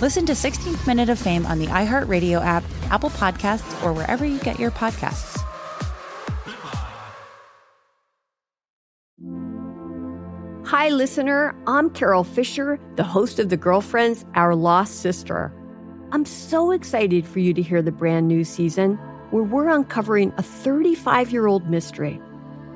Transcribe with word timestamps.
Listen 0.00 0.24
to 0.26 0.32
16th 0.32 0.86
Minute 0.86 1.08
of 1.08 1.18
Fame 1.18 1.44
on 1.44 1.58
the 1.58 1.66
iHeartRadio 1.66 2.40
app, 2.40 2.62
Apple 2.88 3.10
Podcasts, 3.10 3.84
or 3.84 3.92
wherever 3.92 4.24
you 4.24 4.38
get 4.38 4.60
your 4.60 4.70
podcasts. 4.70 5.42
Hi, 10.66 10.88
listener. 10.90 11.52
I'm 11.66 11.90
Carole 11.90 12.22
Fisher, 12.22 12.78
the 12.94 13.02
host 13.02 13.40
of 13.40 13.48
The 13.48 13.56
Girlfriends, 13.56 14.24
Our 14.36 14.54
Lost 14.54 15.00
Sister. 15.00 15.52
I'm 16.12 16.24
so 16.24 16.70
excited 16.70 17.26
for 17.26 17.40
you 17.40 17.52
to 17.52 17.60
hear 17.60 17.82
the 17.82 17.90
brand 17.90 18.28
new 18.28 18.44
season 18.44 18.94
where 19.30 19.42
we're 19.42 19.68
uncovering 19.68 20.32
a 20.36 20.44
35 20.44 21.32
year 21.32 21.48
old 21.48 21.68
mystery. 21.68 22.20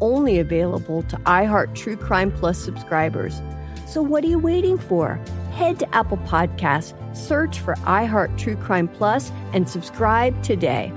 only 0.00 0.38
available 0.38 1.02
to 1.04 1.16
iHeart 1.18 1.74
True 1.74 1.96
Crime 1.96 2.30
Plus 2.30 2.58
subscribers. 2.58 3.40
So 3.86 4.02
what 4.02 4.24
are 4.24 4.28
you 4.28 4.38
waiting 4.38 4.78
for? 4.78 5.20
Head 5.52 5.78
to 5.78 5.94
Apple 5.94 6.18
Podcasts, 6.18 6.94
search 7.16 7.60
for 7.60 7.74
iHeart 7.76 8.36
True 8.38 8.56
Crime 8.56 8.88
Plus, 8.88 9.30
and 9.52 9.68
subscribe 9.68 10.42
today. 10.42 10.92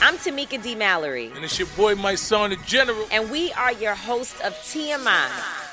I'm 0.00 0.16
Tamika 0.16 0.62
D. 0.62 0.74
Mallory. 0.74 1.32
And 1.34 1.44
it's 1.44 1.58
your 1.58 1.68
boy, 1.76 1.94
Mysonne, 1.94 2.50
the 2.50 2.56
General. 2.64 3.06
And 3.10 3.30
we 3.30 3.52
are 3.52 3.72
your 3.72 3.94
host 3.94 4.40
of 4.42 4.54
TMI. 4.54 5.57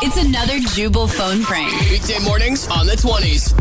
It's 0.00 0.16
another 0.16 0.60
Jubal 0.60 1.08
phone 1.08 1.42
prank. 1.42 1.72
Weekday 1.90 2.20
mornings 2.20 2.68
on 2.68 2.86
the 2.86 2.92
20s. 2.92 3.52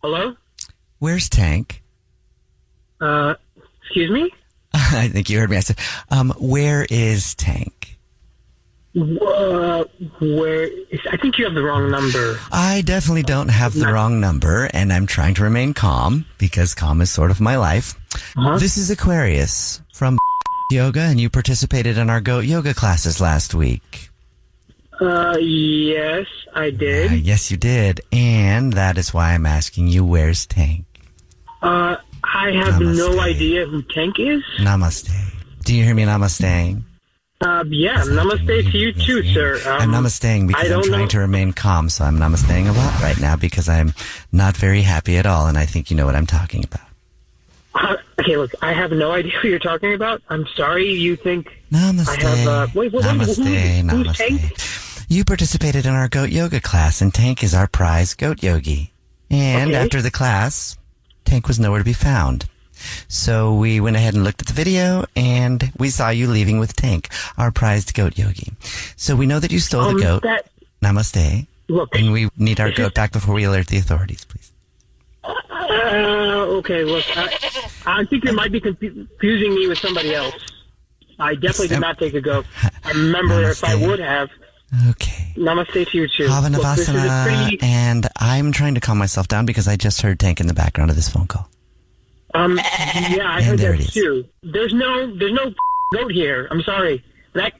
Hello? 0.00 0.36
Where's 1.00 1.28
Tank? 1.28 1.82
Uh, 3.00 3.34
excuse 3.82 4.12
me? 4.12 4.30
I 4.74 5.08
think 5.08 5.28
you 5.28 5.40
heard 5.40 5.50
me. 5.50 5.56
I 5.56 5.60
said, 5.60 5.78
um, 6.10 6.32
where 6.38 6.86
is 6.88 7.34
Tank? 7.34 7.77
Uh, 8.96 9.84
where 10.20 10.70
I 11.10 11.16
think 11.18 11.38
you 11.38 11.44
have 11.44 11.54
the 11.54 11.62
wrong 11.62 11.90
number. 11.90 12.38
I 12.50 12.82
definitely 12.82 13.22
don't 13.22 13.48
have 13.48 13.74
the 13.74 13.86
wrong 13.86 14.18
number, 14.18 14.70
and 14.72 14.92
I'm 14.92 15.06
trying 15.06 15.34
to 15.34 15.42
remain 15.44 15.74
calm 15.74 16.24
because 16.38 16.74
calm 16.74 17.00
is 17.02 17.10
sort 17.10 17.30
of 17.30 17.40
my 17.40 17.56
life. 17.56 17.94
Uh-huh. 18.36 18.58
This 18.58 18.78
is 18.78 18.90
Aquarius 18.90 19.82
from 19.92 20.18
Yoga, 20.72 21.00
and 21.00 21.20
you 21.20 21.28
participated 21.28 21.98
in 21.98 22.08
our 22.08 22.20
Goat 22.22 22.44
Yoga 22.44 22.72
classes 22.72 23.20
last 23.20 23.54
week. 23.54 24.08
Uh, 25.00 25.36
yes, 25.38 26.26
I 26.54 26.70
did. 26.70 27.12
Uh, 27.12 27.14
yes, 27.14 27.50
you 27.50 27.56
did, 27.58 28.00
and 28.10 28.72
that 28.72 28.96
is 28.96 29.12
why 29.12 29.34
I'm 29.34 29.46
asking 29.46 29.88
you, 29.88 30.04
where's 30.04 30.46
Tank? 30.46 30.86
Uh, 31.62 31.96
I 32.24 32.52
have 32.52 32.80
no 32.80 33.20
idea 33.20 33.66
who 33.66 33.82
Tank 33.82 34.18
is. 34.18 34.42
Namaste. 34.58 35.10
Do 35.64 35.74
you 35.74 35.84
hear 35.84 35.94
me 35.94 36.04
namasteing? 36.04 36.82
Uh, 37.40 37.64
yeah, 37.68 38.02
namaste 38.02 38.72
to 38.72 38.78
you 38.78 38.92
too, 38.92 39.22
sir. 39.32 39.60
Um, 39.64 39.94
I'm 39.94 40.04
namasteing 40.04 40.48
because 40.48 40.70
I'm 40.72 40.82
trying 40.82 41.02
know. 41.02 41.06
to 41.08 41.18
remain 41.20 41.52
calm, 41.52 41.88
so 41.88 42.04
I'm 42.04 42.18
namasteing 42.18 42.68
a 42.68 42.72
lot 42.72 43.00
right 43.00 43.18
now 43.20 43.36
because 43.36 43.68
I'm 43.68 43.94
not 44.32 44.56
very 44.56 44.82
happy 44.82 45.16
at 45.18 45.26
all, 45.26 45.46
and 45.46 45.56
I 45.56 45.64
think 45.64 45.88
you 45.90 45.96
know 45.96 46.04
what 46.04 46.16
I'm 46.16 46.26
talking 46.26 46.64
about. 46.64 46.80
Uh, 47.76 47.96
okay, 48.20 48.36
look, 48.36 48.50
I 48.60 48.72
have 48.72 48.90
no 48.90 49.12
idea 49.12 49.32
what 49.36 49.44
you're 49.44 49.60
talking 49.60 49.94
about. 49.94 50.20
I'm 50.28 50.46
sorry 50.56 50.92
you 50.92 51.14
think 51.14 51.56
Namaste. 51.70 52.08
I 52.08 52.28
have, 52.28 52.48
uh, 52.48 52.66
wait, 52.74 52.92
wait, 52.92 53.04
wait, 53.04 53.04
namaste. 53.04 53.36
who- 53.36 53.44
who's 53.96 54.06
namaste. 54.08 54.16
Tank? 54.16 55.04
You 55.10 55.24
participated 55.24 55.86
in 55.86 55.92
our 55.94 56.08
goat 56.08 56.30
yoga 56.30 56.60
class, 56.60 57.00
and 57.00 57.14
Tank 57.14 57.44
is 57.44 57.54
our 57.54 57.68
prize 57.68 58.14
goat 58.14 58.42
yogi. 58.42 58.92
And 59.30 59.70
Okay. 59.70 59.78
after 59.80 60.02
the 60.02 60.10
class, 60.10 60.76
Tank 61.24 61.46
was 61.46 61.60
nowhere 61.60 61.78
to 61.78 61.84
be 61.84 61.92
found. 61.92 62.46
So 63.08 63.54
we 63.54 63.80
went 63.80 63.96
ahead 63.96 64.14
and 64.14 64.24
looked 64.24 64.40
at 64.42 64.46
the 64.48 64.52
video, 64.54 65.04
and 65.16 65.72
we 65.78 65.90
saw 65.90 66.10
you 66.10 66.26
leaving 66.28 66.58
with 66.58 66.74
Tank, 66.76 67.08
our 67.36 67.50
prized 67.50 67.94
goat 67.94 68.16
yogi. 68.18 68.52
So 68.96 69.16
we 69.16 69.26
know 69.26 69.40
that 69.40 69.52
you 69.52 69.58
stole 69.58 69.82
Um, 69.88 69.96
the 69.96 70.02
goat. 70.02 70.22
that, 70.22 70.46
Namaste. 70.82 71.46
look, 71.68 71.94
And 71.94 72.12
we 72.12 72.28
need 72.36 72.60
our 72.60 72.70
goat 72.70 72.94
back 72.94 73.12
before 73.12 73.34
we 73.34 73.44
alert 73.44 73.66
the 73.68 73.78
authorities, 73.78 74.24
please. 74.24 74.52
uh, 75.24 76.46
okay, 76.58 76.84
look, 76.84 77.04
I, 77.16 77.28
I 77.86 78.04
think 78.04 78.24
you 78.24 78.32
might 78.32 78.52
be 78.52 78.60
confusing 78.60 79.54
me 79.54 79.66
with 79.68 79.78
somebody 79.78 80.14
else. 80.14 80.34
I 81.18 81.34
definitely 81.34 81.68
did 81.68 81.80
not 81.80 81.98
take 81.98 82.14
a 82.14 82.20
goat. 82.20 82.46
I 82.84 82.90
remember 82.92 83.42
if 83.50 83.64
I 83.64 83.74
would 83.74 83.98
have. 83.98 84.28
Okay. 84.90 85.32
Namaste 85.36 85.90
to 85.90 85.96
you 85.98 86.08
too. 86.08 86.28
Look, 86.28 86.44
this 86.76 86.80
is 86.80 86.88
a 86.90 86.92
Havanavasana. 86.92 87.24
pretty, 87.48 87.58
And 87.62 88.06
I'm 88.16 88.52
trying 88.52 88.74
to 88.74 88.80
calm 88.80 88.98
myself 88.98 89.26
down 89.26 89.46
because 89.46 89.66
I 89.66 89.76
just 89.76 90.02
heard 90.02 90.20
Tank 90.20 90.40
in 90.40 90.46
the 90.46 90.54
background 90.54 90.90
of 90.90 90.96
this 90.96 91.08
phone 91.08 91.26
call. 91.26 91.48
Um, 92.34 92.56
yeah, 92.56 93.30
I 93.30 93.36
And 93.38 93.44
heard 93.44 93.58
there 93.58 93.76
that 93.76 93.88
too. 93.88 94.24
There's 94.42 94.74
no, 94.74 95.16
there's 95.16 95.32
no 95.32 95.52
goat 95.92 96.12
here. 96.12 96.48
I'm 96.50 96.62
sorry. 96.62 97.04
That 97.34 97.52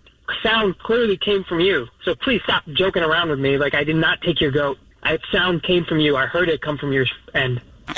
sound 0.43 0.79
clearly 0.79 1.17
came 1.17 1.45
from 1.45 1.61
you. 1.61 1.87
So 2.05 2.15
please 2.15 2.41
stop 2.45 2.65
joking 2.73 3.03
around 3.03 3.31
with 3.31 3.39
me. 3.39 3.59
Like 3.59 3.75
I 3.75 3.85
did 3.85 3.97
not 3.97 4.21
take 4.21 4.41
your 4.41 4.51
goat. 4.51 4.79
That 5.03 5.21
sound 5.33 5.63
came 5.63 5.85
from 5.85 6.01
you. 6.01 6.17
I 6.17 6.27
heard 6.27 6.49
it 6.49 6.61
come 6.61 6.79
from 6.79 6.93
your 6.93 7.07
end. 7.35 7.61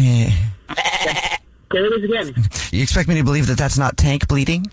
Eh. 0.00 0.30
There 1.72 1.84
it 1.84 1.92
is 1.92 2.04
again. 2.04 2.48
You 2.70 2.82
expect 2.82 3.08
me 3.08 3.16
to 3.16 3.24
believe 3.24 3.48
that 3.48 3.58
that's 3.58 3.76
not 3.76 3.96
Tank 3.96 4.28
bleeding? 4.28 4.64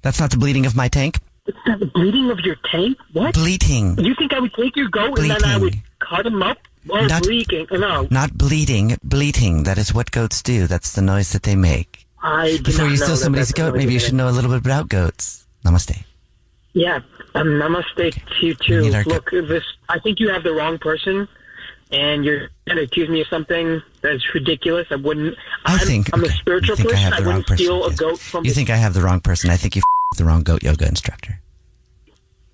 That's 0.00 0.18
not 0.18 0.30
the 0.30 0.38
bleeding 0.38 0.64
of 0.64 0.74
my 0.74 0.88
tank? 0.88 1.18
It's 1.46 1.58
not 1.66 1.80
the 1.80 1.86
bleeding 1.86 2.30
of 2.30 2.40
your 2.40 2.56
tank. 2.70 2.96
What? 3.12 3.34
Bleating. 3.34 3.98
You 3.98 4.14
think 4.14 4.32
I 4.32 4.40
would 4.40 4.54
take 4.54 4.76
your 4.76 4.88
goat 4.88 5.18
and 5.18 5.30
then 5.30 5.44
I 5.44 5.58
would 5.58 5.76
cut 5.98 6.26
him 6.26 6.42
up? 6.42 6.58
Or 6.88 7.06
Not- 7.06 7.22
bleating? 7.22 7.66
No, 7.70 8.06
Not 8.10 8.36
bleeding, 8.36 8.96
bleating. 9.04 9.64
That 9.64 9.76
is 9.78 9.92
what 9.92 10.10
goats 10.10 10.42
do. 10.42 10.66
That's 10.66 10.92
the 10.92 11.02
noise 11.02 11.32
that 11.32 11.42
they 11.42 11.54
make. 11.56 12.06
I 12.22 12.58
Before 12.64 12.86
you 12.86 12.96
steal 12.96 13.16
somebody's 13.16 13.52
goat, 13.52 13.74
maybe 13.74 13.92
you 13.92 13.98
should 13.98 14.14
know 14.14 14.28
a 14.28 14.32
little 14.32 14.50
bit 14.50 14.58
about 14.64 14.88
goats. 14.88 15.46
Namaste. 15.64 16.04
Yeah, 16.72 17.00
um, 17.34 17.46
namaste 17.48 17.94
to 18.14 18.46
you 18.46 18.54
too. 18.54 18.90
go- 18.90 19.02
Look, 19.10 19.30
this 19.30 19.64
I 19.88 19.98
think 19.98 20.20
you 20.20 20.28
have 20.30 20.42
the 20.42 20.52
wrong 20.54 20.78
person, 20.78 21.26
and 21.90 22.24
you're 22.24 22.48
going 22.66 22.76
to 22.76 22.82
accuse 22.84 23.08
me 23.08 23.20
of 23.22 23.26
something 23.28 23.82
that's 24.02 24.22
ridiculous. 24.34 24.86
I 24.90 24.96
wouldn't. 24.96 25.36
I 25.66 25.74
I'm, 25.74 25.78
think 25.80 26.10
I'm 26.14 26.22
okay. 26.24 26.32
a 26.32 26.36
spiritual 26.36 26.76
person. 26.76 26.92
I 26.94 26.98
have 26.98 27.16
the 27.16 27.24
wrong 27.24 27.26
wouldn't 27.26 27.46
person. 27.46 27.64
steal 27.66 27.84
a 27.84 27.88
Yes. 27.90 27.98
goat 27.98 28.18
from. 28.20 28.44
You 28.44 28.52
think 28.52 28.70
I 28.70 28.76
have 28.76 28.94
the 28.94 29.02
wrong 29.02 29.20
person? 29.20 29.50
I 29.50 29.56
think 29.56 29.76
you 29.76 29.80
f- 30.12 30.18
the 30.18 30.24
wrong 30.24 30.42
goat 30.42 30.62
yoga 30.62 30.86
instructor. 30.86 31.40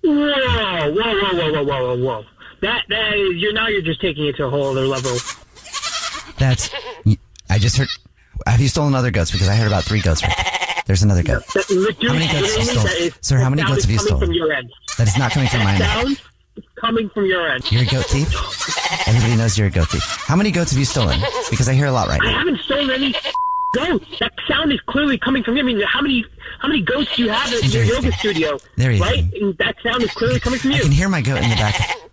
Whoa, 0.03 0.13
whoa, 0.13 0.91
whoa, 0.91 0.93
whoa, 0.93 1.63
whoa, 1.63 1.63
whoa, 1.63 1.97
whoa! 1.97 2.25
That 2.61 2.85
that 2.89 3.13
is 3.13 3.35
you're 3.35 3.53
now 3.53 3.67
you're 3.67 3.81
just 3.81 4.01
taking 4.01 4.25
it 4.25 4.35
to 4.37 4.45
a 4.45 4.49
whole 4.49 4.71
other 4.71 4.85
level. 4.87 5.15
That's. 6.37 6.69
I 7.49 7.57
just 7.59 7.77
heard. 7.77 7.87
Have 8.45 8.59
you 8.59 8.67
stolen 8.67 8.95
other 8.95 9.11
goats? 9.11 9.31
Because 9.31 9.47
I 9.47 9.55
heard 9.55 9.67
about 9.67 9.83
three 9.83 10.01
goats. 10.01 10.23
Right 10.23 10.83
There's 10.85 11.03
another 11.03 11.23
goat. 11.23 11.43
That, 11.53 11.65
How 12.01 12.13
many 12.13 12.27
goats 12.27 12.55
have 12.55 12.59
you 12.59 12.71
stolen? 12.71 12.91
is- 12.97 13.13
Sir, 13.21 13.37
how 13.37 13.49
many 13.49 13.63
goats 13.63 13.83
have 13.83 13.91
you 13.91 13.97
stolen? 13.99 14.25
From 14.25 14.33
your 14.33 14.53
end. 14.53 14.71
That 14.97 15.07
is 15.07 15.17
not 15.17 15.31
coming 15.31 15.49
from 15.49 15.63
my 15.63 15.73
end. 15.73 15.83
sound 15.83 16.21
coming 16.79 17.09
from 17.09 17.25
your 17.25 17.47
end. 17.49 17.69
You're 17.71 17.83
a 17.83 17.85
goat 17.85 18.05
thief? 18.05 18.29
Everybody 19.07 19.35
knows 19.35 19.57
you're 19.57 19.67
a 19.67 19.71
goat 19.71 19.89
thief. 19.89 20.03
How 20.03 20.35
many 20.35 20.51
goats 20.51 20.71
have 20.71 20.79
you 20.79 20.85
stolen? 20.85 21.19
Because 21.49 21.67
I 21.67 21.73
hear 21.73 21.87
a 21.87 21.91
lot 21.91 22.07
right 22.07 22.19
I 22.23 22.31
haven't 22.31 22.59
stolen 22.61 22.91
any 22.91 23.15
goats. 23.73 24.05
That 24.19 24.33
sound 24.47 24.71
is 24.71 24.79
clearly 24.81 25.17
coming 25.17 25.43
from 25.43 25.55
you. 25.57 25.63
I 25.63 25.65
mean, 25.65 25.81
how 25.81 26.01
many 26.01 26.25
how 26.59 26.67
many 26.67 26.81
goats 26.81 27.15
do 27.15 27.23
you 27.23 27.29
have 27.29 27.51
in 27.51 27.69
your 27.69 27.83
yoga 27.83 28.11
studio? 28.13 28.57
There 28.75 28.91
he 28.91 28.97
is. 28.97 29.01
Right? 29.01 29.33
And 29.33 29.57
that 29.57 29.75
sound 29.83 30.03
is 30.03 30.11
clearly 30.11 30.39
coming 30.39 30.59
from 30.59 30.71
you. 30.71 30.77
I 30.77 30.81
can 30.81 30.91
hear 30.91 31.09
my 31.09 31.21
goat 31.21 31.43
in 31.43 31.49
the 31.49 31.55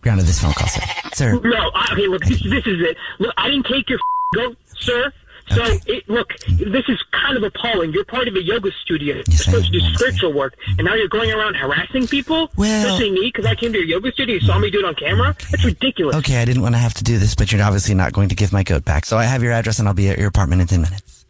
background 0.04 0.20
of 0.20 0.26
this 0.26 0.40
phone 0.40 0.52
call, 0.52 0.68
sir. 0.68 0.82
Sir, 1.14 1.40
No, 1.42 1.70
I, 1.74 1.88
okay, 1.92 2.06
look, 2.08 2.22
this, 2.24 2.42
this 2.42 2.66
is 2.66 2.80
it. 2.82 2.96
Look, 3.18 3.32
I 3.38 3.48
didn't 3.48 3.66
take 3.66 3.88
your 3.88 3.98
goat, 4.34 4.56
sir. 4.78 5.10
So, 5.50 5.62
it, 5.86 6.08
look, 6.08 6.28
this 6.48 6.84
is 6.88 7.02
kind 7.12 7.36
of 7.36 7.42
appalling. 7.42 7.92
You're 7.92 8.04
part 8.06 8.28
of 8.28 8.34
a 8.34 8.42
yoga 8.42 8.70
studio. 8.82 9.16
You're 9.26 9.36
supposed 9.36 9.72
to 9.72 9.78
do 9.78 9.80
spiritual 9.94 10.32
work, 10.32 10.56
and 10.78 10.84
now 10.86 10.94
you're 10.94 11.08
going 11.08 11.30
around 11.30 11.54
harassing 11.54 12.06
people, 12.06 12.50
Well- 12.56 12.86
especially 12.86 13.12
me, 13.12 13.30
because 13.32 13.46
I 13.46 13.54
came 13.54 13.72
to 13.72 13.78
your 13.78 13.86
yoga 13.86 14.12
studio. 14.12 14.34
You 14.36 14.40
saw 14.40 14.58
me 14.58 14.70
do 14.70 14.78
it 14.80 14.84
on 14.84 14.94
camera. 14.94 15.36
That's 15.50 15.64
ridiculous. 15.64 16.16
okay, 16.16 16.36
I 16.40 16.44
didn't 16.44 16.62
want 16.62 16.74
to 16.74 16.78
have 16.78 16.94
to 16.94 17.04
do 17.04 17.18
this, 17.18 17.34
but 17.34 17.52
you're 17.52 17.62
obviously 17.62 17.94
not 17.94 18.12
going 18.12 18.28
to 18.30 18.34
give 18.34 18.52
my 18.52 18.62
goat 18.62 18.84
back. 18.84 19.04
So 19.06 19.16
I 19.18 19.24
have 19.24 19.42
your 19.42 19.52
address 19.52 19.78
and 19.78 19.88
I'll 19.88 19.94
be 19.94 20.08
at 20.08 20.18
your 20.18 20.28
apartment 20.28 20.60
in 20.62 20.66
10 20.66 20.82
minutes. 20.82 21.24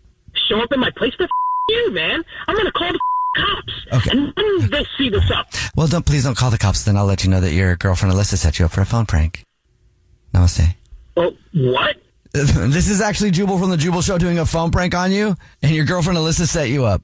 Show 0.48 0.60
up 0.60 0.72
in 0.72 0.80
my 0.80 0.90
place 0.96 1.14
to 1.16 1.28
you, 1.68 1.92
man. 1.92 2.22
I'm 2.46 2.56
gonna 2.56 2.72
call 2.72 2.92
the 2.92 3.00
cops, 3.34 3.72
Okay. 3.92 4.10
and 4.10 4.32
then 4.36 4.70
they'll 4.70 4.86
see 4.98 5.10
what's 5.10 5.30
up. 5.30 5.46
Well, 5.76 5.86
don't 5.86 6.04
please 6.06 6.24
don't 6.24 6.36
call 6.36 6.50
the 6.50 6.58
cops. 6.58 6.84
Then 6.84 6.96
I'll 6.96 7.06
let 7.06 7.24
you 7.24 7.30
know 7.30 7.40
that 7.40 7.52
your 7.52 7.76
girlfriend 7.76 8.14
Alyssa 8.14 8.36
set 8.36 8.58
you 8.58 8.64
up 8.66 8.72
for 8.72 8.80
a 8.80 8.86
phone 8.86 9.06
prank. 9.06 9.42
Namaste. 10.32 10.74
Oh, 11.16 11.32
what? 11.52 11.96
this 12.32 12.88
is 12.90 13.00
actually 13.00 13.30
Jubal 13.30 13.58
from 13.58 13.70
the 13.70 13.76
Jubal 13.76 14.02
Show 14.02 14.18
doing 14.18 14.38
a 14.38 14.46
phone 14.46 14.70
prank 14.70 14.94
on 14.94 15.12
you, 15.12 15.36
and 15.62 15.72
your 15.74 15.84
girlfriend 15.84 16.18
Alyssa 16.18 16.46
set 16.48 16.68
you 16.68 16.84
up. 16.84 17.02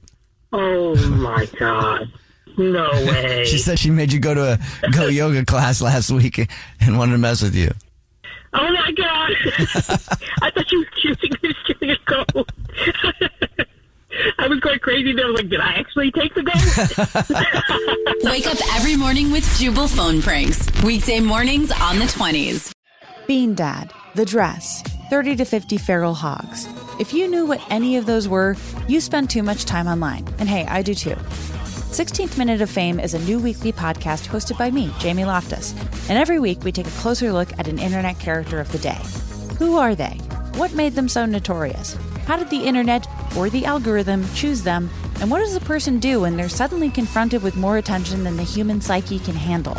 Oh 0.51 0.95
my 1.07 1.45
god. 1.59 2.11
No 2.57 2.89
way. 2.91 3.45
She 3.45 3.57
said 3.57 3.79
she 3.79 3.89
made 3.89 4.11
you 4.11 4.19
go 4.19 4.33
to 4.33 4.59
a 4.83 4.91
go 4.91 5.07
yoga 5.07 5.45
class 5.45 5.81
last 5.81 6.11
week 6.11 6.49
and 6.81 6.97
wanted 6.97 7.13
to 7.13 7.17
mess 7.17 7.41
with 7.41 7.55
you. 7.55 7.71
Oh 8.53 8.69
my 8.73 8.91
god! 8.91 9.31
I 10.41 10.51
thought 10.51 10.69
you 10.69 10.79
were 10.79 10.85
choosing 10.97 11.31
this 11.41 11.53
giving 11.65 11.91
a 11.91 11.97
go. 12.05 12.25
I 14.81 14.83
crazy 14.83 15.13
there. 15.13 15.25
I 15.25 15.29
was 15.29 15.41
like, 15.41 15.49
did 15.49 15.59
I 15.59 15.73
actually 15.73 16.11
take 16.11 16.33
the 16.33 16.41
go? 16.43 18.29
Wake 18.31 18.47
up 18.47 18.57
every 18.75 18.95
morning 18.95 19.31
with 19.31 19.43
Jubal 19.57 19.87
phone 19.87 20.21
pranks. 20.21 20.67
Weekday 20.83 21.19
mornings 21.19 21.71
on 21.71 21.99
the 21.99 22.05
20s. 22.05 22.73
Bean 23.27 23.53
Dad, 23.53 23.93
The 24.15 24.25
Dress, 24.25 24.81
30 25.09 25.35
to 25.37 25.45
50 25.45 25.77
Feral 25.77 26.15
Hogs. 26.15 26.67
If 26.99 27.13
you 27.13 27.27
knew 27.27 27.45
what 27.45 27.61
any 27.69 27.97
of 27.97 28.07
those 28.07 28.27
were, 28.27 28.55
you 28.87 29.01
spend 29.01 29.29
too 29.29 29.43
much 29.43 29.65
time 29.65 29.87
online. 29.87 30.27
And 30.39 30.49
hey, 30.49 30.65
I 30.65 30.81
do 30.81 30.95
too. 30.95 31.15
16th 31.91 32.37
Minute 32.37 32.61
of 32.61 32.69
Fame 32.69 32.99
is 32.99 33.13
a 33.13 33.19
new 33.19 33.37
weekly 33.39 33.71
podcast 33.71 34.27
hosted 34.27 34.57
by 34.57 34.71
me, 34.71 34.91
Jamie 34.97 35.25
Loftus. 35.25 35.73
And 36.09 36.17
every 36.17 36.39
week 36.39 36.63
we 36.63 36.71
take 36.71 36.87
a 36.87 36.91
closer 37.01 37.31
look 37.31 37.51
at 37.59 37.67
an 37.67 37.77
internet 37.77 38.17
character 38.19 38.59
of 38.59 38.71
the 38.71 38.79
day. 38.79 38.99
Who 39.59 39.77
are 39.77 39.93
they? 39.93 40.17
What 40.55 40.73
made 40.73 40.93
them 40.93 41.07
so 41.07 41.25
notorious? 41.25 41.95
How 42.25 42.37
did 42.37 42.49
the 42.49 42.65
internet 42.65 43.05
or 43.37 43.49
the 43.49 43.65
algorithm 43.65 44.27
choose 44.33 44.63
them? 44.63 44.89
And 45.19 45.29
what 45.29 45.39
does 45.39 45.55
a 45.55 45.61
person 45.61 45.99
do 45.99 46.21
when 46.21 46.37
they're 46.37 46.49
suddenly 46.49 46.89
confronted 46.89 47.43
with 47.43 47.55
more 47.55 47.77
attention 47.77 48.23
than 48.23 48.37
the 48.37 48.43
human 48.43 48.81
psyche 48.81 49.19
can 49.19 49.35
handle? 49.35 49.77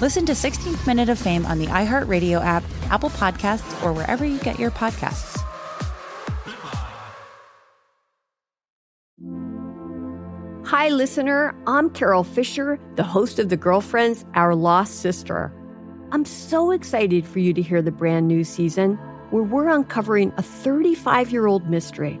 Listen 0.00 0.24
to 0.26 0.32
16th 0.32 0.86
Minute 0.86 1.08
of 1.08 1.18
Fame 1.18 1.44
on 1.46 1.58
the 1.58 1.66
iHeartRadio 1.66 2.42
app, 2.42 2.64
Apple 2.90 3.10
Podcasts, 3.10 3.82
or 3.84 3.92
wherever 3.92 4.24
you 4.24 4.38
get 4.38 4.58
your 4.58 4.70
podcasts. 4.70 5.40
Hi, 10.70 10.88
listener. 10.88 11.54
I'm 11.66 11.90
Carole 11.90 12.24
Fisher, 12.24 12.78
the 12.94 13.02
host 13.02 13.38
of 13.38 13.48
The 13.48 13.56
Girlfriends, 13.56 14.24
Our 14.34 14.54
Lost 14.54 15.00
Sister. 15.00 15.52
I'm 16.12 16.24
so 16.24 16.70
excited 16.70 17.26
for 17.26 17.40
you 17.40 17.52
to 17.52 17.60
hear 17.60 17.82
the 17.82 17.90
brand 17.92 18.28
new 18.28 18.44
season 18.44 18.94
where 19.30 19.42
we're 19.42 19.68
uncovering 19.68 20.32
a 20.36 20.42
35 20.42 21.30
year 21.30 21.46
old 21.46 21.68
mystery. 21.68 22.20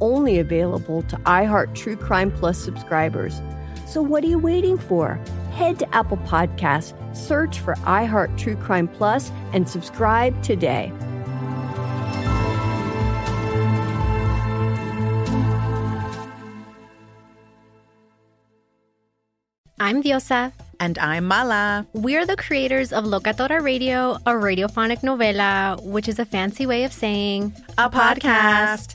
only 0.00 0.38
available 0.38 1.02
to 1.02 1.16
iHeart 1.18 1.74
True 1.74 1.96
Crime 1.96 2.30
Plus 2.30 2.58
subscribers. 2.58 3.40
So, 3.86 4.02
what 4.02 4.22
are 4.24 4.28
you 4.28 4.38
waiting 4.38 4.78
for? 4.78 5.20
Head 5.52 5.78
to 5.78 5.94
Apple 5.94 6.18
Podcasts, 6.18 6.94
search 7.16 7.58
for 7.60 7.74
iHeart 7.76 8.36
True 8.38 8.56
Crime 8.56 8.88
Plus, 8.88 9.30
and 9.52 9.68
subscribe 9.68 10.40
today. 10.42 10.92
I'm 19.80 20.02
Diosa. 20.02 20.52
And 20.80 20.96
I'm 20.98 21.24
Mala. 21.24 21.86
We're 21.92 22.24
the 22.24 22.36
creators 22.36 22.92
of 22.92 23.04
Locatora 23.04 23.60
Radio, 23.60 24.14
a 24.26 24.32
radiophonic 24.32 25.00
novela, 25.00 25.82
which 25.82 26.08
is 26.08 26.18
a 26.20 26.24
fancy 26.24 26.66
way 26.66 26.84
of 26.84 26.92
saying 26.92 27.52
A 27.78 27.90
podcast. 27.90 28.94